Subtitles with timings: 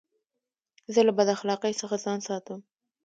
[0.93, 2.59] زه له بداخلاقۍ څخه ځان ساتم.